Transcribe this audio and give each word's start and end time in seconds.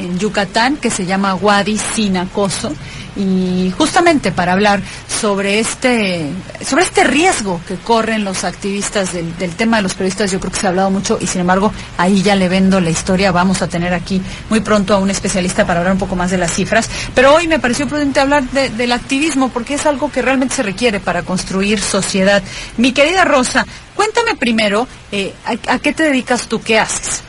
en 0.00 0.18
Yucatán 0.18 0.76
que 0.76 0.90
se 0.90 1.06
llama 1.06 1.34
Wadi 1.34 1.78
Sin 1.78 2.16
Acoso 2.16 2.72
y 3.16 3.72
justamente 3.76 4.30
para 4.32 4.52
hablar 4.52 4.80
sobre 5.20 5.58
este 5.58 6.30
sobre 6.64 6.84
este 6.84 7.04
riesgo 7.04 7.60
que 7.66 7.74
corren 7.74 8.24
los 8.24 8.44
activistas 8.44 9.12
del, 9.12 9.36
del, 9.36 9.54
tema 9.56 9.78
de 9.78 9.82
los 9.82 9.94
periodistas 9.94 10.30
yo 10.30 10.38
creo 10.38 10.52
que 10.52 10.60
se 10.60 10.66
ha 10.66 10.70
hablado 10.70 10.90
mucho 10.90 11.18
y 11.20 11.26
sin 11.26 11.40
embargo 11.40 11.72
ahí 11.98 12.22
ya 12.22 12.34
le 12.36 12.48
vendo 12.48 12.80
la 12.80 12.90
historia. 12.90 13.32
Vamos 13.32 13.62
a 13.62 13.68
tener 13.68 13.92
aquí 13.92 14.22
muy 14.48 14.60
pronto 14.60 14.94
a 14.94 14.98
un 14.98 15.10
especialista 15.10 15.66
para 15.66 15.80
hablar 15.80 15.94
un 15.94 15.98
poco 15.98 16.16
más 16.16 16.30
de 16.30 16.38
las 16.38 16.52
cifras. 16.52 16.88
Pero 17.14 17.34
hoy 17.34 17.48
me 17.48 17.58
pareció 17.58 17.88
prudente 17.88 18.20
hablar 18.20 18.44
de, 18.44 18.70
del 18.70 18.92
activismo 18.92 19.50
porque 19.50 19.74
es 19.74 19.86
algo 19.86 20.10
que 20.10 20.22
realmente 20.22 20.54
se 20.54 20.62
requiere 20.62 21.00
para 21.00 21.22
construir 21.22 21.80
sociedad. 21.80 22.42
Mi 22.76 22.92
querida 22.92 23.24
Rosa 23.24 23.66
cuéntame 23.96 24.36
primero 24.36 24.86
eh, 25.12 25.34
a, 25.44 25.74
a 25.74 25.78
qué 25.78 25.92
te 25.92 26.04
dedicas 26.04 26.46
tú 26.46 26.62
qué 26.62 26.78
haces 26.78 27.22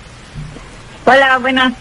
Hola, 1.03 1.39
buenas. 1.39 1.73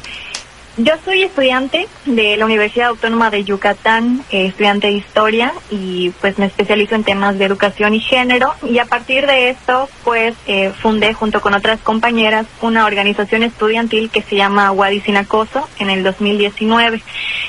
Yo 0.82 0.94
soy 1.04 1.24
estudiante 1.24 1.88
de 2.06 2.38
la 2.38 2.46
Universidad 2.46 2.88
Autónoma 2.88 3.28
de 3.28 3.44
Yucatán, 3.44 4.24
eh, 4.30 4.46
estudiante 4.46 4.86
de 4.86 4.94
historia 4.94 5.52
y 5.70 6.08
pues 6.22 6.38
me 6.38 6.46
especializo 6.46 6.94
en 6.94 7.04
temas 7.04 7.38
de 7.38 7.44
educación 7.44 7.92
y 7.92 8.00
género 8.00 8.54
y 8.62 8.78
a 8.78 8.86
partir 8.86 9.26
de 9.26 9.50
esto 9.50 9.90
pues 10.04 10.34
eh, 10.46 10.72
fundé 10.80 11.12
junto 11.12 11.42
con 11.42 11.52
otras 11.52 11.80
compañeras 11.80 12.46
una 12.62 12.86
organización 12.86 13.42
estudiantil 13.42 14.08
que 14.08 14.22
se 14.22 14.36
llama 14.36 14.72
Wadi 14.72 15.00
Sin 15.00 15.18
Acoso 15.18 15.68
en 15.78 15.90
el 15.90 16.02
2019. 16.02 17.02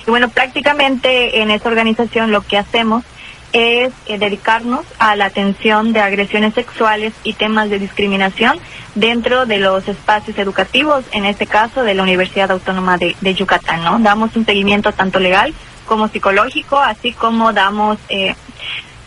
Y 0.05 0.09
bueno, 0.09 0.27
prácticamente 0.27 1.41
en 1.41 1.51
esa 1.51 1.69
organización 1.69 2.31
lo 2.31 2.41
que 2.41 2.57
hacemos 2.57 3.05
es 3.53 3.91
eh, 4.05 4.17
dedicarnos 4.17 4.85
a 4.99 5.15
la 5.15 5.25
atención 5.25 5.93
de 5.93 5.99
agresiones 6.01 6.53
sexuales 6.53 7.13
y 7.23 7.33
temas 7.33 7.69
de 7.69 7.79
discriminación 7.79 8.59
dentro 8.95 9.45
de 9.45 9.57
los 9.57 9.87
espacios 9.87 10.37
educativos, 10.37 11.05
en 11.11 11.25
este 11.25 11.47
caso 11.47 11.83
de 11.83 11.93
la 11.93 12.03
Universidad 12.03 12.51
Autónoma 12.51 12.97
de, 12.97 13.15
de 13.21 13.33
Yucatán, 13.33 13.83
¿no? 13.83 13.99
Damos 13.99 14.35
un 14.35 14.45
seguimiento 14.45 14.91
tanto 14.91 15.19
legal 15.19 15.53
como 15.85 16.07
psicológico, 16.07 16.77
así 16.77 17.11
como 17.11 17.53
damos, 17.53 17.97
eh, 18.09 18.35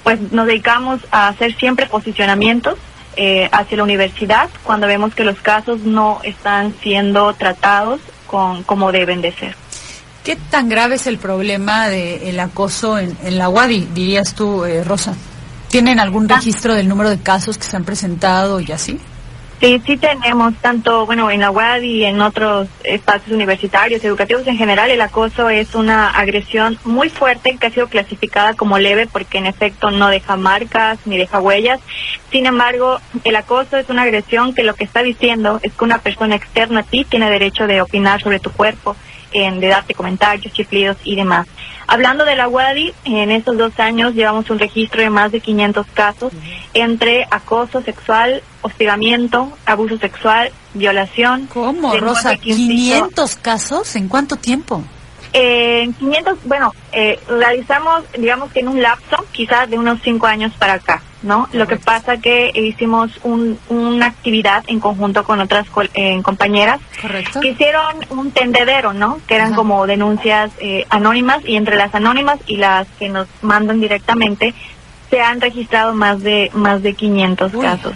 pues 0.02 0.20
nos 0.32 0.46
dedicamos 0.46 1.00
a 1.10 1.28
hacer 1.28 1.54
siempre 1.56 1.86
posicionamientos 1.86 2.78
eh, 3.16 3.48
hacia 3.52 3.76
la 3.76 3.84
universidad 3.84 4.50
cuando 4.64 4.86
vemos 4.86 5.14
que 5.14 5.24
los 5.24 5.38
casos 5.40 5.80
no 5.80 6.20
están 6.24 6.74
siendo 6.82 7.32
tratados 7.34 8.00
con, 8.26 8.64
como 8.64 8.92
deben 8.92 9.22
de 9.22 9.32
ser. 9.32 9.63
¿Qué 10.24 10.36
tan 10.36 10.70
grave 10.70 10.94
es 10.94 11.06
el 11.06 11.18
problema 11.18 11.88
del 11.88 12.40
acoso 12.40 12.98
en, 12.98 13.14
en, 13.24 13.36
la 13.36 13.50
UADI, 13.50 13.88
dirías 13.92 14.34
tú, 14.34 14.64
eh, 14.64 14.82
Rosa? 14.82 15.14
¿Tienen 15.68 16.00
algún 16.00 16.30
registro 16.30 16.72
del 16.72 16.88
número 16.88 17.10
de 17.10 17.18
casos 17.18 17.58
que 17.58 17.64
se 17.64 17.76
han 17.76 17.84
presentado 17.84 18.58
y 18.58 18.72
así? 18.72 18.98
Sí, 19.60 19.82
sí 19.84 19.98
tenemos, 19.98 20.54
tanto 20.62 21.04
bueno 21.04 21.30
en 21.30 21.40
la 21.40 21.50
UAD 21.50 21.82
y 21.82 22.04
en 22.04 22.22
otros 22.22 22.68
espacios 22.84 23.34
universitarios, 23.34 24.02
educativos 24.02 24.46
en 24.46 24.56
general, 24.56 24.90
el 24.90 25.00
acoso 25.02 25.50
es 25.50 25.74
una 25.74 26.08
agresión 26.08 26.78
muy 26.84 27.10
fuerte 27.10 27.58
que 27.58 27.66
ha 27.66 27.70
sido 27.70 27.88
clasificada 27.88 28.54
como 28.54 28.78
leve 28.78 29.06
porque 29.06 29.36
en 29.36 29.46
efecto 29.46 29.90
no 29.90 30.08
deja 30.08 30.36
marcas 30.36 30.98
ni 31.04 31.18
deja 31.18 31.38
huellas. 31.38 31.80
Sin 32.30 32.46
embargo, 32.46 32.98
el 33.24 33.36
acoso 33.36 33.76
es 33.76 33.90
una 33.90 34.02
agresión 34.02 34.54
que 34.54 34.64
lo 34.64 34.74
que 34.74 34.84
está 34.84 35.02
diciendo 35.02 35.60
es 35.62 35.72
que 35.74 35.84
una 35.84 35.98
persona 35.98 36.34
externa 36.34 36.80
a 36.80 36.84
ti 36.84 37.04
tiene 37.04 37.30
derecho 37.30 37.66
de 37.66 37.82
opinar 37.82 38.22
sobre 38.22 38.40
tu 38.40 38.50
cuerpo 38.50 38.96
en, 39.34 39.60
de 39.60 39.68
darte 39.68 39.92
comentarios, 39.92 40.52
chiflidos 40.54 40.96
y 41.04 41.16
demás. 41.16 41.46
Hablando 41.86 42.24
de 42.24 42.34
la 42.34 42.48
UADI, 42.48 42.94
en 43.04 43.30
estos 43.30 43.58
dos 43.58 43.78
años 43.78 44.14
llevamos 44.14 44.48
un 44.48 44.58
registro 44.58 45.02
de 45.02 45.10
más 45.10 45.32
de 45.32 45.40
500 45.40 45.86
casos 45.92 46.32
entre 46.72 47.26
acoso 47.30 47.82
sexual, 47.82 48.42
hostigamiento, 48.62 49.52
abuso 49.66 49.98
sexual, 49.98 50.50
violación. 50.72 51.46
¿Cómo, 51.52 51.94
Rosa? 51.96 52.36
¿500 52.36 53.36
casos? 53.42 53.96
¿En 53.96 54.08
cuánto 54.08 54.36
tiempo? 54.36 54.82
En 55.34 55.90
eh, 55.90 55.94
500, 55.98 56.38
bueno, 56.44 56.72
eh, 56.92 57.18
realizamos, 57.28 58.04
digamos 58.16 58.52
que 58.52 58.60
en 58.60 58.68
un 58.68 58.80
lapso, 58.80 59.16
quizás 59.32 59.68
de 59.68 59.76
unos 59.76 60.00
cinco 60.02 60.26
años 60.26 60.52
para 60.58 60.74
acá, 60.74 61.02
¿no? 61.24 61.46
Correcto. 61.46 61.58
Lo 61.58 61.66
que 61.66 61.76
pasa 61.76 62.16
que 62.18 62.52
hicimos 62.54 63.10
un, 63.22 63.58
una 63.68 64.06
actividad 64.06 64.62
en 64.68 64.78
conjunto 64.78 65.24
con 65.24 65.40
otras 65.40 65.66
eh, 65.94 66.20
compañeras 66.22 66.80
Correcto. 67.00 67.40
que 67.40 67.48
hicieron 67.48 67.96
un 68.10 68.30
tendedero, 68.30 68.92
¿no? 68.92 69.18
Que 69.26 69.34
eran 69.36 69.48
Ajá. 69.48 69.56
como 69.56 69.86
denuncias 69.86 70.50
eh, 70.60 70.86
anónimas 70.90 71.38
y 71.44 71.56
entre 71.56 71.76
las 71.76 71.94
anónimas 71.94 72.38
y 72.46 72.56
las 72.56 72.86
que 72.98 73.08
nos 73.08 73.26
mandan 73.42 73.80
directamente 73.80 74.54
se 75.10 75.20
han 75.20 75.40
registrado 75.40 75.94
más 75.94 76.22
de 76.22 76.50
más 76.54 76.82
de 76.82 76.94
500 76.94 77.54
Uy. 77.54 77.60
casos. 77.62 77.94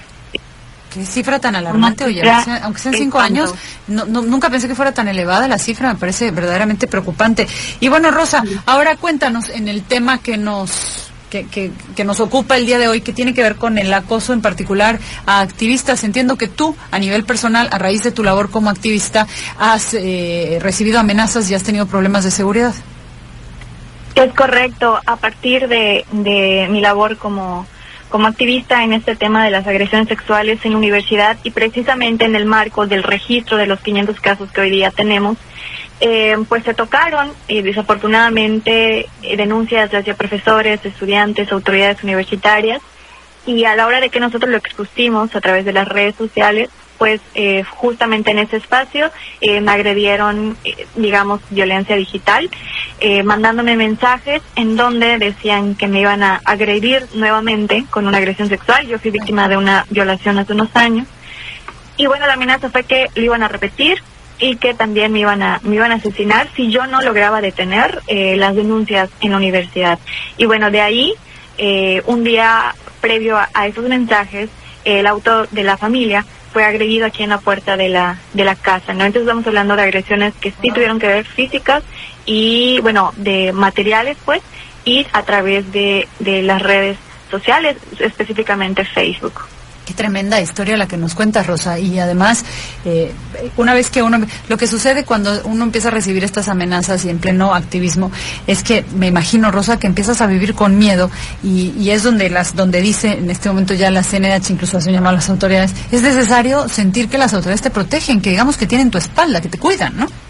Qué 0.92 1.04
cifra 1.04 1.38
tan 1.38 1.54
alarmante, 1.54 2.04
oye, 2.04 2.22
aunque 2.22 2.44
sean, 2.44 2.62
aunque 2.62 2.80
sean 2.80 2.94
cinco 2.94 3.18
años, 3.18 3.54
no, 3.88 4.06
no, 4.06 4.22
nunca 4.22 4.48
pensé 4.48 4.68
que 4.68 4.74
fuera 4.74 4.92
tan 4.92 5.06
elevada 5.06 5.46
la 5.46 5.58
cifra, 5.58 5.92
me 5.92 5.98
parece 5.98 6.30
verdaderamente 6.30 6.86
preocupante. 6.86 7.46
Y 7.80 7.88
bueno, 7.88 8.10
Rosa, 8.10 8.42
ahora 8.64 8.96
cuéntanos 8.96 9.50
en 9.50 9.68
el 9.68 9.82
tema 9.82 10.18
que 10.18 10.38
nos 10.38 11.07
que, 11.30 11.46
que, 11.46 11.70
que, 11.96 12.04
nos 12.04 12.20
ocupa 12.20 12.56
el 12.56 12.66
día 12.66 12.78
de 12.78 12.88
hoy, 12.88 13.00
que 13.00 13.12
tiene 13.12 13.34
que 13.34 13.42
ver 13.42 13.56
con 13.56 13.78
el 13.78 13.92
acoso 13.92 14.32
en 14.32 14.40
particular 14.40 14.98
a 15.26 15.40
activistas. 15.40 16.04
Entiendo 16.04 16.36
que 16.36 16.48
tú, 16.48 16.76
a 16.90 16.98
nivel 16.98 17.24
personal, 17.24 17.68
a 17.70 17.78
raíz 17.78 18.02
de 18.02 18.12
tu 18.12 18.22
labor 18.22 18.50
como 18.50 18.70
activista, 18.70 19.26
has 19.58 19.94
eh, 19.94 20.58
recibido 20.60 20.98
amenazas 20.98 21.50
y 21.50 21.54
has 21.54 21.62
tenido 21.62 21.86
problemas 21.86 22.24
de 22.24 22.30
seguridad. 22.30 22.74
Es 24.14 24.34
correcto. 24.34 24.98
A 25.06 25.16
partir 25.16 25.68
de, 25.68 26.04
de 26.10 26.66
mi 26.70 26.80
labor 26.80 27.18
como 27.18 27.66
como 28.08 28.26
activista 28.26 28.82
en 28.84 28.92
este 28.92 29.16
tema 29.16 29.44
de 29.44 29.50
las 29.50 29.66
agresiones 29.66 30.08
sexuales 30.08 30.64
en 30.64 30.72
la 30.72 30.78
universidad 30.78 31.36
y 31.42 31.50
precisamente 31.50 32.24
en 32.24 32.34
el 32.34 32.46
marco 32.46 32.86
del 32.86 33.02
registro 33.02 33.56
de 33.56 33.66
los 33.66 33.80
500 33.80 34.20
casos 34.20 34.50
que 34.50 34.62
hoy 34.62 34.70
día 34.70 34.90
tenemos, 34.90 35.36
eh, 36.00 36.36
pues 36.48 36.64
se 36.64 36.74
tocaron 36.74 37.32
y 37.48 37.62
desafortunadamente 37.62 39.06
eh, 39.22 39.36
denuncias 39.36 39.92
hacia 39.92 40.14
profesores, 40.14 40.84
estudiantes, 40.84 41.50
autoridades 41.50 42.02
universitarias 42.02 42.80
y 43.46 43.64
a 43.64 43.76
la 43.76 43.86
hora 43.86 44.00
de 44.00 44.10
que 44.10 44.20
nosotros 44.20 44.50
lo 44.50 44.58
expusimos 44.58 45.34
a 45.34 45.40
través 45.40 45.64
de 45.64 45.72
las 45.72 45.88
redes 45.88 46.14
sociales, 46.14 46.68
pues 46.98 47.20
eh, 47.34 47.62
justamente 47.62 48.32
en 48.32 48.40
ese 48.40 48.56
espacio 48.56 49.10
eh, 49.40 49.60
me 49.60 49.70
agredieron, 49.70 50.56
eh, 50.64 50.86
digamos, 50.96 51.40
violencia 51.50 51.96
digital, 51.96 52.50
eh, 53.00 53.22
mandándome 53.22 53.76
mensajes 53.76 54.42
en 54.56 54.76
donde 54.76 55.18
decían 55.18 55.76
que 55.76 55.86
me 55.86 56.00
iban 56.00 56.22
a 56.22 56.40
agredir 56.44 57.06
nuevamente 57.14 57.84
con 57.90 58.06
una 58.06 58.18
agresión 58.18 58.48
sexual. 58.48 58.86
Yo 58.86 58.98
fui 58.98 59.12
víctima 59.12 59.48
de 59.48 59.56
una 59.56 59.86
violación 59.90 60.38
hace 60.38 60.52
unos 60.52 60.74
años. 60.74 61.06
Y 61.96 62.06
bueno, 62.06 62.26
la 62.26 62.34
amenaza 62.34 62.68
fue 62.68 62.82
que 62.82 63.06
lo 63.14 63.22
iban 63.22 63.42
a 63.42 63.48
repetir 63.48 64.02
y 64.40 64.56
que 64.56 64.74
también 64.74 65.12
me 65.12 65.20
iban 65.20 65.42
a, 65.42 65.60
me 65.62 65.76
iban 65.76 65.90
a 65.90 65.96
asesinar 65.96 66.48
si 66.54 66.70
yo 66.70 66.86
no 66.86 67.00
lograba 67.00 67.40
detener 67.40 68.02
eh, 68.06 68.36
las 68.36 68.54
denuncias 68.54 69.10
en 69.20 69.30
la 69.32 69.36
universidad. 69.36 69.98
Y 70.36 70.46
bueno, 70.46 70.70
de 70.70 70.80
ahí, 70.80 71.14
un 72.06 72.22
día 72.22 72.72
previo 73.00 73.36
a, 73.36 73.48
a 73.52 73.66
esos 73.66 73.84
mensajes, 73.88 74.48
el 74.84 75.08
auto 75.08 75.46
de 75.50 75.64
la 75.64 75.76
familia 75.76 76.24
fue 76.58 76.64
agredido 76.64 77.06
aquí 77.06 77.22
en 77.22 77.30
la 77.30 77.38
puerta 77.38 77.76
de 77.76 77.88
la 77.88 78.18
de 78.34 78.44
la 78.44 78.56
casa, 78.56 78.92
¿no? 78.92 79.04
Entonces 79.04 79.22
estamos 79.22 79.46
hablando 79.46 79.76
de 79.76 79.82
agresiones 79.82 80.34
que 80.40 80.50
sí 80.50 80.72
tuvieron 80.72 80.98
que 80.98 81.06
ver 81.06 81.24
físicas 81.24 81.84
y 82.26 82.80
bueno, 82.80 83.12
de 83.16 83.52
materiales 83.52 84.16
pues 84.24 84.42
y 84.84 85.06
a 85.12 85.22
través 85.22 85.70
de, 85.70 86.08
de 86.18 86.42
las 86.42 86.60
redes 86.60 86.96
sociales, 87.30 87.76
específicamente 88.00 88.84
Facebook. 88.84 89.34
Qué 89.88 89.94
tremenda 89.94 90.38
historia 90.38 90.76
la 90.76 90.86
que 90.86 90.98
nos 90.98 91.14
cuenta 91.14 91.42
Rosa. 91.42 91.78
Y 91.78 91.98
además, 91.98 92.44
eh, 92.84 93.10
una 93.56 93.72
vez 93.72 93.88
que 93.88 94.02
uno, 94.02 94.20
lo 94.46 94.58
que 94.58 94.66
sucede 94.66 95.06
cuando 95.06 95.40
uno 95.44 95.64
empieza 95.64 95.88
a 95.88 95.90
recibir 95.90 96.24
estas 96.24 96.48
amenazas 96.48 97.06
y 97.06 97.08
en 97.08 97.18
pleno 97.18 97.54
activismo, 97.54 98.12
es 98.46 98.62
que 98.62 98.84
me 98.94 99.06
imagino, 99.06 99.50
Rosa, 99.50 99.78
que 99.78 99.86
empiezas 99.86 100.20
a 100.20 100.26
vivir 100.26 100.52
con 100.52 100.76
miedo 100.76 101.10
y, 101.42 101.88
es 101.88 102.02
donde 102.02 102.28
las, 102.28 102.54
donde 102.54 102.82
dice 102.82 103.12
en 103.12 103.30
este 103.30 103.48
momento 103.48 103.72
ya 103.72 103.90
la 103.90 104.02
CNH 104.02 104.50
incluso 104.50 104.76
hace 104.76 104.90
un 104.90 104.96
llamado 104.96 105.14
a 105.14 105.20
las 105.20 105.30
autoridades, 105.30 105.72
es 105.90 106.02
necesario 106.02 106.68
sentir 106.68 107.08
que 107.08 107.16
las 107.16 107.32
autoridades 107.32 107.62
te 107.62 107.70
protegen, 107.70 108.20
que 108.20 108.28
digamos 108.28 108.58
que 108.58 108.66
tienen 108.66 108.90
tu 108.90 108.98
espalda, 108.98 109.40
que 109.40 109.48
te 109.48 109.56
cuidan, 109.56 109.96
¿no? 109.96 110.27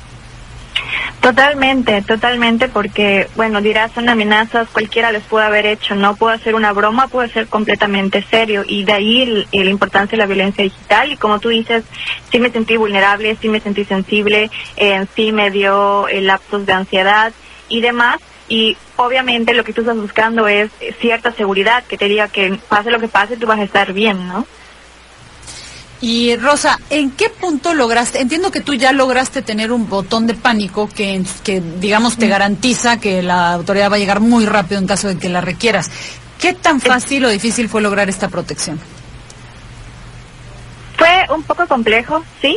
Totalmente, 1.20 2.00
totalmente, 2.02 2.68
porque, 2.68 3.26
bueno, 3.34 3.60
dirás, 3.60 3.90
son 3.92 4.08
amenazas, 4.08 4.68
cualquiera 4.68 5.10
les 5.10 5.24
puede 5.24 5.46
haber 5.46 5.66
hecho, 5.66 5.96
no 5.96 6.14
puede 6.14 6.38
ser 6.38 6.54
una 6.54 6.72
broma, 6.72 7.08
puede 7.08 7.28
ser 7.28 7.48
completamente 7.48 8.22
serio, 8.22 8.62
y 8.64 8.84
de 8.84 8.92
ahí 8.92 9.22
el, 9.22 9.48
la 9.64 9.70
importancia 9.70 10.12
de 10.12 10.22
la 10.22 10.26
violencia 10.26 10.62
digital, 10.62 11.10
y 11.10 11.16
como 11.16 11.40
tú 11.40 11.48
dices, 11.48 11.82
sí 12.30 12.38
me 12.38 12.50
sentí 12.50 12.76
vulnerable, 12.76 13.36
sí 13.40 13.48
me 13.48 13.58
sentí 13.58 13.84
sensible, 13.84 14.48
eh, 14.76 15.06
sí 15.16 15.32
me 15.32 15.50
dio 15.50 16.06
eh, 16.06 16.20
lapsos 16.20 16.64
de 16.66 16.72
ansiedad 16.72 17.32
y 17.68 17.80
demás, 17.80 18.18
y 18.48 18.76
obviamente 18.94 19.54
lo 19.54 19.64
que 19.64 19.72
tú 19.72 19.80
estás 19.80 19.96
buscando 19.96 20.46
es 20.46 20.70
cierta 21.00 21.32
seguridad, 21.32 21.82
que 21.84 21.98
te 21.98 22.08
diga 22.08 22.28
que 22.28 22.58
pase 22.68 22.92
lo 22.92 23.00
que 23.00 23.08
pase, 23.08 23.36
tú 23.36 23.46
vas 23.46 23.58
a 23.58 23.64
estar 23.64 23.92
bien, 23.92 24.28
¿no? 24.28 24.46
Y 26.00 26.36
Rosa, 26.36 26.78
¿en 26.90 27.10
qué 27.10 27.28
punto 27.28 27.74
lograste? 27.74 28.20
Entiendo 28.20 28.52
que 28.52 28.60
tú 28.60 28.74
ya 28.74 28.92
lograste 28.92 29.42
tener 29.42 29.72
un 29.72 29.88
botón 29.88 30.28
de 30.28 30.34
pánico 30.34 30.88
que, 30.88 31.22
que 31.42 31.60
digamos, 31.60 32.16
te 32.16 32.28
garantiza 32.28 33.00
que 33.00 33.20
la 33.22 33.52
autoridad 33.52 33.90
va 33.90 33.96
a 33.96 33.98
llegar 33.98 34.20
muy 34.20 34.46
rápido 34.46 34.80
en 34.80 34.86
caso 34.86 35.08
de 35.08 35.18
que 35.18 35.28
la 35.28 35.40
requieras. 35.40 35.90
¿Qué 36.40 36.52
tan 36.52 36.80
fácil 36.80 37.24
o 37.24 37.28
difícil 37.28 37.68
fue 37.68 37.82
lograr 37.82 38.08
esta 38.08 38.28
protección? 38.28 38.78
Fue 40.96 41.26
un 41.34 41.42
poco 41.42 41.66
complejo, 41.66 42.24
sí, 42.40 42.56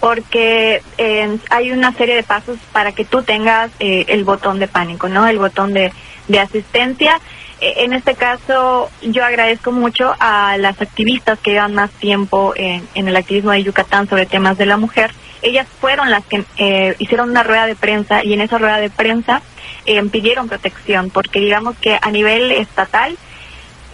porque 0.00 0.82
eh, 0.96 1.38
hay 1.50 1.72
una 1.72 1.92
serie 1.92 2.14
de 2.16 2.22
pasos 2.22 2.58
para 2.72 2.92
que 2.92 3.04
tú 3.04 3.22
tengas 3.22 3.70
eh, 3.80 4.06
el 4.08 4.24
botón 4.24 4.58
de 4.58 4.68
pánico, 4.68 5.08
¿no? 5.08 5.26
El 5.26 5.38
botón 5.38 5.74
de, 5.74 5.92
de 6.26 6.40
asistencia. 6.40 7.20
Eh, 7.60 7.84
en 7.84 7.92
este 7.92 8.14
caso, 8.14 8.90
yo 9.02 9.24
agradezco 9.24 9.72
mucho 9.72 10.14
a 10.20 10.56
las 10.58 10.80
activistas 10.80 11.38
que 11.38 11.52
llevan 11.52 11.74
más 11.74 11.90
tiempo 11.90 12.52
en, 12.56 12.86
en 12.94 13.08
el 13.08 13.16
activismo 13.16 13.50
de 13.50 13.62
Yucatán 13.64 14.08
sobre 14.08 14.26
temas 14.26 14.58
de 14.58 14.66
la 14.66 14.76
mujer. 14.76 15.12
Ellas 15.42 15.66
fueron 15.80 16.10
las 16.10 16.24
que 16.24 16.44
eh, 16.56 16.96
hicieron 16.98 17.30
una 17.30 17.42
rueda 17.42 17.66
de 17.66 17.76
prensa 17.76 18.24
y 18.24 18.32
en 18.32 18.40
esa 18.40 18.58
rueda 18.58 18.78
de 18.80 18.90
prensa 18.90 19.42
eh, 19.86 20.02
pidieron 20.04 20.48
protección, 20.48 21.10
porque 21.10 21.40
digamos 21.40 21.76
que 21.78 21.98
a 22.00 22.10
nivel 22.10 22.52
estatal 22.52 23.16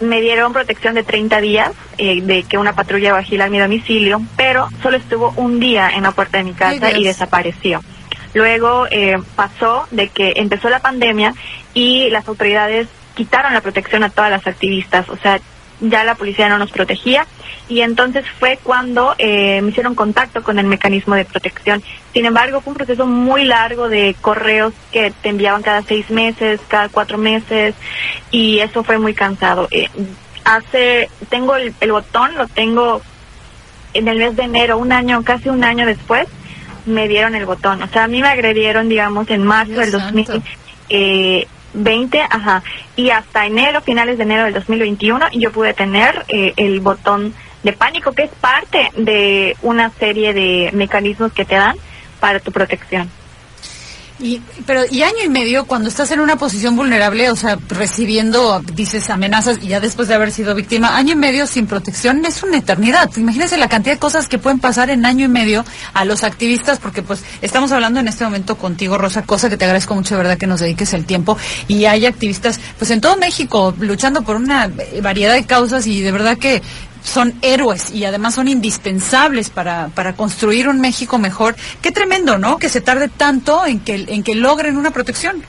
me 0.01 0.21
dieron 0.21 0.51
protección 0.53 0.95
de 0.95 1.03
30 1.03 1.39
días 1.41 1.71
eh, 1.97 2.21
de 2.21 2.43
que 2.43 2.57
una 2.57 2.73
patrulla 2.73 3.09
iba 3.09 3.17
a 3.17 3.21
vigilar 3.21 3.49
mi 3.49 3.59
domicilio, 3.59 4.21
pero 4.35 4.67
solo 4.81 4.97
estuvo 4.97 5.33
un 5.37 5.59
día 5.59 5.89
en 5.89 6.03
la 6.03 6.11
puerta 6.11 6.37
de 6.37 6.43
mi 6.43 6.53
casa 6.53 6.91
y 6.91 7.03
desapareció. 7.03 7.81
Luego 8.33 8.87
eh, 8.91 9.15
pasó 9.35 9.87
de 9.91 10.09
que 10.09 10.33
empezó 10.35 10.69
la 10.69 10.81
pandemia 10.81 11.33
y 11.73 12.09
las 12.09 12.27
autoridades 12.27 12.87
quitaron 13.15 13.53
la 13.53 13.61
protección 13.61 14.03
a 14.03 14.09
todas 14.09 14.29
las 14.29 14.45
activistas, 14.45 15.09
o 15.09 15.17
sea, 15.17 15.39
ya 15.81 16.03
la 16.03 16.15
policía 16.15 16.47
no 16.47 16.57
nos 16.57 16.71
protegía 16.71 17.27
y 17.67 17.81
entonces 17.81 18.25
fue 18.39 18.59
cuando 18.61 19.15
eh, 19.17 19.61
me 19.61 19.71
hicieron 19.71 19.95
contacto 19.95 20.41
con 20.43 20.57
el 20.59 20.67
mecanismo 20.67 21.15
de 21.15 21.25
protección. 21.25 21.83
Sin 22.13 22.25
embargo, 22.25 22.61
fue 22.61 22.71
un 22.71 22.77
proceso 22.77 23.05
muy 23.05 23.43
largo 23.43 23.89
de 23.89 24.15
correos 24.21 24.73
que 24.91 25.11
te 25.21 25.29
enviaban 25.29 25.63
cada 25.63 25.81
seis 25.81 26.09
meses, 26.09 26.61
cada 26.67 26.89
cuatro 26.89 27.17
meses 27.17 27.75
y 28.31 28.59
eso 28.59 28.83
fue 28.83 28.99
muy 28.99 29.13
cansado. 29.13 29.67
Eh, 29.71 29.89
hace, 30.45 31.09
tengo 31.29 31.55
el, 31.55 31.73
el 31.81 31.91
botón, 31.91 32.35
lo 32.35 32.47
tengo 32.47 33.01
en 33.93 34.07
el 34.07 34.17
mes 34.17 34.35
de 34.35 34.43
enero, 34.43 34.77
un 34.77 34.91
año, 34.91 35.23
casi 35.23 35.49
un 35.49 35.63
año 35.63 35.85
después, 35.85 36.27
me 36.85 37.07
dieron 37.07 37.33
el 37.33 37.45
botón. 37.45 37.81
O 37.81 37.87
sea, 37.87 38.03
a 38.03 38.07
mí 38.07 38.21
me 38.21 38.27
agredieron, 38.27 38.89
digamos, 38.89 39.29
en 39.29 39.43
marzo 39.43 39.71
Dios 39.71 39.91
del 39.91 39.91
2000. 39.91 40.43
Eh, 40.89 41.47
20, 41.75 42.21
ajá, 42.21 42.63
y 42.95 43.09
hasta 43.09 43.45
enero, 43.45 43.81
finales 43.81 44.17
de 44.17 44.23
enero 44.23 44.45
del 44.45 44.53
2021, 44.53 45.31
yo 45.33 45.51
pude 45.51 45.73
tener 45.73 46.25
eh, 46.27 46.53
el 46.57 46.79
botón 46.79 47.33
de 47.63 47.73
pánico, 47.73 48.11
que 48.11 48.23
es 48.23 48.31
parte 48.31 48.91
de 48.95 49.57
una 49.61 49.89
serie 49.91 50.33
de 50.33 50.69
mecanismos 50.73 51.33
que 51.33 51.45
te 51.45 51.55
dan 51.55 51.75
para 52.19 52.39
tu 52.39 52.51
protección. 52.51 53.09
Y, 54.19 54.41
pero, 54.65 54.83
y 54.89 55.03
año 55.03 55.23
y 55.25 55.29
medio, 55.29 55.65
cuando 55.65 55.89
estás 55.89 56.09
en 56.11 56.21
una 56.21 56.37
posición 56.37 56.75
vulnerable, 56.75 57.29
o 57.31 57.35
sea, 57.35 57.57
recibiendo, 57.67 58.61
dices, 58.73 59.09
amenazas, 59.09 59.59
y 59.61 59.67
ya 59.67 59.81
después 59.81 60.07
de 60.07 60.15
haber 60.15 60.31
sido 60.31 60.55
víctima, 60.55 60.95
año 60.95 61.13
y 61.13 61.15
medio 61.17 61.45
sin 61.47 61.67
protección 61.67 62.23
es 62.25 62.41
una 62.41 62.57
eternidad. 62.57 63.09
Imagínense 63.17 63.57
la 63.57 63.67
cantidad 63.67 63.95
de 63.95 63.99
cosas 63.99 64.29
que 64.29 64.37
pueden 64.37 64.59
pasar 64.59 64.89
en 64.89 65.05
año 65.05 65.25
y 65.25 65.27
medio 65.27 65.65
a 65.93 66.05
los 66.05 66.23
activistas, 66.23 66.79
porque 66.79 67.01
pues 67.01 67.23
estamos 67.41 67.73
hablando 67.73 67.99
en 67.99 68.07
este 68.07 68.23
momento 68.23 68.57
contigo, 68.57 68.97
Rosa, 68.97 69.23
cosa 69.23 69.49
que 69.49 69.57
te 69.57 69.65
agradezco 69.65 69.95
mucho, 69.95 70.15
de 70.15 70.23
verdad, 70.23 70.37
que 70.37 70.47
nos 70.47 70.61
dediques 70.61 70.93
el 70.93 71.05
tiempo. 71.05 71.37
Y 71.67 71.83
hay 71.85 72.05
activistas, 72.05 72.59
pues 72.77 72.91
en 72.91 73.01
todo 73.01 73.17
México, 73.17 73.73
luchando 73.79 74.21
por 74.21 74.37
una 74.37 74.71
variedad 75.01 75.33
de 75.33 75.45
causas 75.45 75.87
y 75.87 76.01
de 76.01 76.11
verdad 76.13 76.37
que 76.37 76.61
son 77.05 77.33
héroes 77.41 77.91
y 77.91 78.03
además 78.03 78.35
son 78.35 78.47
indispensables 78.49 79.49
para, 79.49 79.87
para 79.95 80.13
construir 80.13 80.67
un 80.67 80.81
México 80.81 81.17
mejor. 81.17 81.55
Qué 81.81 81.91
tremendo, 81.91 82.37
¿no? 82.37 82.57
Que 82.57 82.67
se 82.67 82.81
tarde 82.81 83.07
tanto 83.07 83.65
en 83.65 83.79
que, 83.79 83.93
en 84.07 84.23
que 84.23 84.35
logren 84.35 84.75
una 84.75 84.91
protección. 84.91 85.41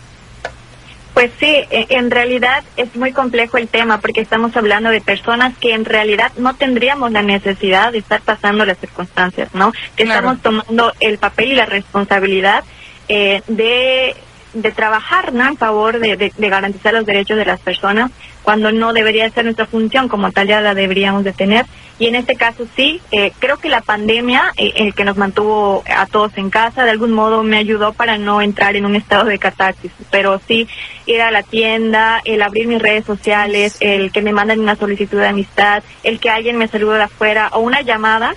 Pues 1.14 1.31
sí, 1.41 1.47
e- 1.47 1.87
en 1.88 2.11
realidad 2.11 2.62
es 2.76 2.94
muy 2.94 3.11
complejo 3.12 3.56
el 3.56 3.69
tema 3.69 4.00
porque 4.03 4.20
estamos 4.20 4.55
hablando 4.55 4.91
de 4.91 5.00
personas 5.00 5.55
que 5.58 5.73
en 5.73 5.87
realidad 5.87 6.31
no 6.37 6.55
tendríamos 6.55 7.11
la 7.11 7.23
necesidad 7.23 7.91
de 7.93 7.99
estar 7.99 8.20
pasando 8.20 8.67
las 8.67 8.76
circunstancias, 8.79 9.49
¿no? 9.55 9.73
Que 9.97 10.05
Claro. 10.05 10.32
estamos 10.32 10.43
tomando 10.43 10.93
el 11.00 11.17
papel 11.17 11.52
y 11.52 11.55
la 11.56 11.64
responsabilidad 11.64 12.64
eh, 13.09 13.41
de, 13.47 14.14
de 14.62 14.73
trabajar, 14.73 15.32
¿no? 15.32 15.47
En 15.47 15.56
favor 15.56 15.99
de, 16.00 16.17
de- 16.17 16.32
de 16.37 16.49
garantizar 16.49 16.93
los 16.94 17.06
derechos 17.06 17.37
de 17.37 17.44
las 17.44 17.61
personas 17.61 18.11
cuando 18.43 18.70
no 18.73 18.93
debería 18.93 19.29
ser 19.31 19.44
nuestra 19.44 19.67
función, 19.67 20.08
como 20.08 20.31
tal 20.31 20.47
ya 20.47 20.61
la 20.61 20.75
deberíamos 20.75 21.25
de 21.25 21.32
tener. 21.32 21.67
Y 21.99 22.06
en 22.06 22.14
este 22.14 22.37
caso 22.37 22.67
sí, 22.76 23.00
eh, 23.11 23.32
creo 23.38 23.56
que 23.56 23.69
la 23.69 23.81
pandemia, 23.81 24.53
eh, 24.56 24.73
el 24.76 24.94
que 24.94 25.05
nos 25.05 25.17
mantuvo 25.17 25.82
a 25.93 26.06
todos 26.06 26.37
en 26.37 26.50
casa, 26.50 26.85
de 26.85 26.91
algún 26.91 27.12
modo 27.12 27.43
me 27.43 27.56
ayudó 27.56 27.93
para 27.93 28.19
no 28.19 28.41
entrar 28.43 28.76
en 28.76 28.85
un 28.87 28.94
estado 28.94 29.25
de 29.25 29.38
catarsis. 29.38 29.91
Pero 30.11 30.41
sí, 30.47 30.69
ir 31.06 31.23
a 31.23 31.31
la 31.31 31.43
tienda, 31.43 32.20
el 32.25 32.43
abrir 32.43 32.69
mis 32.69 32.81
redes 32.81 33.05
sociales, 33.05 33.79
el 33.81 34.12
que 34.12 34.23
me 34.23 34.32
manden 34.32 34.61
una 34.61 34.76
solicitud 34.76 35.19
de 35.19 35.29
amistad, 35.29 35.82
el 36.05 36.20
que 36.20 36.31
alguien 36.31 36.56
me 36.59 36.69
salude 36.69 36.99
de 36.99 37.05
afuera 37.05 37.49
o 37.52 37.61
una 37.61 37.81
llamada, 37.81 38.35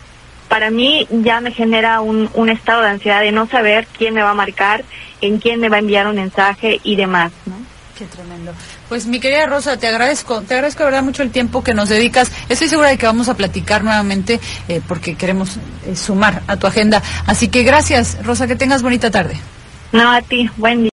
para 0.49 0.71
mí 0.71 1.07
ya 1.09 1.39
me 1.39 1.51
genera 1.51 2.01
un, 2.01 2.29
un 2.33 2.49
estado 2.49 2.81
de 2.81 2.89
ansiedad 2.89 3.21
de 3.21 3.31
no 3.31 3.47
saber 3.47 3.87
quién 3.97 4.13
me 4.13 4.23
va 4.23 4.31
a 4.31 4.33
marcar, 4.35 4.83
en 5.21 5.37
quién 5.37 5.61
me 5.61 5.69
va 5.69 5.77
a 5.77 5.79
enviar 5.79 6.07
un 6.07 6.15
mensaje 6.15 6.81
y 6.83 6.95
demás, 6.95 7.31
¿no? 7.45 7.55
Qué 7.97 8.05
tremendo. 8.05 8.53
Pues 8.87 9.05
mi 9.05 9.19
querida 9.19 9.45
Rosa, 9.45 9.77
te 9.77 9.85
agradezco, 9.87 10.41
te 10.41 10.53
agradezco 10.53 10.83
de 10.83 10.85
verdad 10.85 11.03
mucho 11.03 11.21
el 11.21 11.31
tiempo 11.31 11.63
que 11.63 11.73
nos 11.73 11.89
dedicas. 11.89 12.31
Estoy 12.47 12.69
segura 12.69 12.89
de 12.89 12.97
que 12.97 13.05
vamos 13.05 13.27
a 13.27 13.35
platicar 13.35 13.83
nuevamente 13.83 14.39
eh, 14.69 14.81
porque 14.87 15.15
queremos 15.15 15.57
eh, 15.85 15.95
sumar 15.97 16.41
a 16.47 16.55
tu 16.55 16.65
agenda. 16.65 17.03
Así 17.27 17.49
que 17.49 17.63
gracias, 17.63 18.17
Rosa, 18.23 18.47
que 18.47 18.55
tengas 18.55 18.81
bonita 18.81 19.11
tarde. 19.11 19.37
No, 19.91 20.09
a 20.11 20.21
ti, 20.21 20.49
buen 20.55 20.83
día. 20.83 20.88